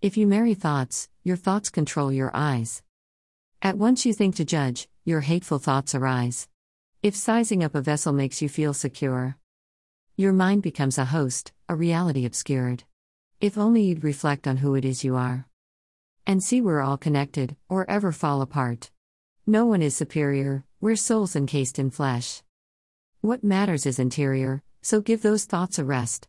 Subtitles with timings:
[0.00, 2.84] If you marry thoughts, your thoughts control your eyes.
[3.60, 6.46] At once you think to judge, your hateful thoughts arise.
[7.02, 9.36] If sizing up a vessel makes you feel secure,
[10.16, 12.84] your mind becomes a host, a reality obscured.
[13.40, 15.46] If only you'd reflect on who it is you are.
[16.26, 18.90] And see we're all connected, or ever fall apart.
[19.46, 22.42] No one is superior, we're souls encased in flesh.
[23.20, 26.26] What matters is interior, so give those thoughts a rest.